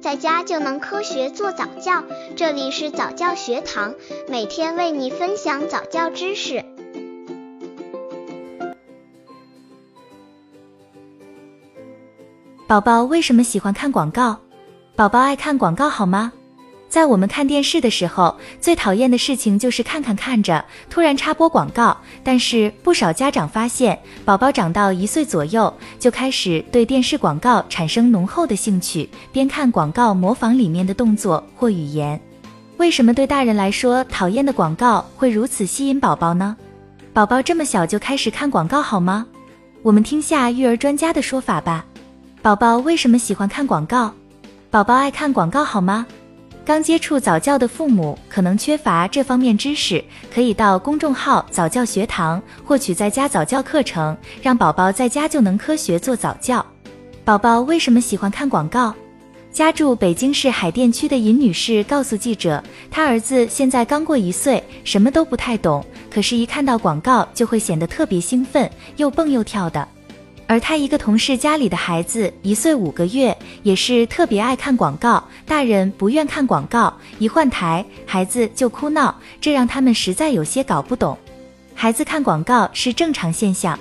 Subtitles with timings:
[0.00, 2.02] 在家就能科学做早教。
[2.34, 3.94] 这里是早教学堂，
[4.28, 6.64] 每天为你分享早教知识。
[12.66, 14.40] 宝宝为什么喜欢看广告？
[14.96, 16.32] 宝宝爱看广告好吗？
[16.90, 21.96] 在我们看电视的时候，最讨厌的事情就是看看看着，突然插播广告。
[22.24, 32.20] 但是不少家长发现，宝宝长到一岁左右，就开始对电视广告产生浓厚的兴趣，边看广告模仿里面的动作或语言。
[32.76, 36.56] 为什么对大人来说讨厌的广告会如此吸引宝宝呢？
[37.12, 39.24] 宝宝这么小就开始看广告好吗？
[39.82, 41.84] 我们听下育儿专家的说法吧。
[42.42, 44.12] 宝宝为什么喜欢看广告？
[44.70, 46.04] 宝宝爱看广告好吗？
[46.64, 56.64] 刚接触早教的父母可能缺乏这方面知识，可以到公众号早教学堂获取在家早教课程，让宝宝在家就能科学做早教。
[57.24, 58.94] 宝宝为什么喜欢看广告？
[59.52, 69.86] 家住北京市海淀区的尹女士告诉记者，她儿子现在刚过一岁，什么都不太懂，可是，一看到广告就会显得特别兴奋，又蹦又跳的。
[70.50, 75.22] 而他一个同事家里的孩子一岁五个月，也是特别爱看广告。
[75.46, 81.16] 大人不愿看广告，一换台，孩子就哭闹，这让他们实在有些搞不懂。
[81.72, 83.78] 孩子看广告是正常现象。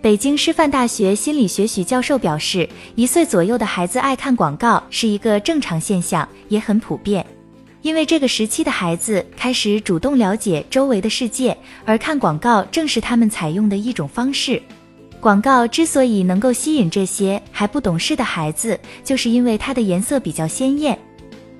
[0.00, 7.26] 北京师范大学心理学许教授表示，一岁左右的孩子爱看广告是一个正常现象，也很普遍。
[7.82, 14.62] 因为这个时期的孩子开始主动了解周围的世界，而看广告正是他们采用的一种方式。
[15.24, 20.98] 广告之所以能够吸引这些还不懂事的孩子，就是因为它的颜色比较鲜艳，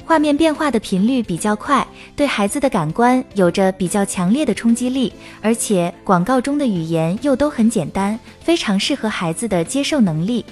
[0.05, 10.45] 画面变化的频率比较快，对孩子的感官有着比较强烈的冲击力，而且广告中的语言又都很简单，非常适合孩子的接受能力。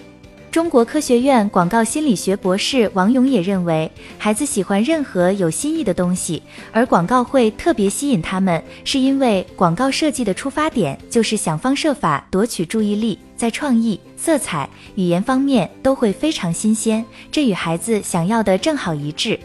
[0.53, 19.41] 中国科学院广告心理学博士王勇也认为，孩子喜欢任何有新意的东西，而广告会特别吸引他们，是因为广告设计的出发点就是想方设法夺取注意力，在创意、色彩、语言方面都会非常新鲜，这与孩子想要的正好一致。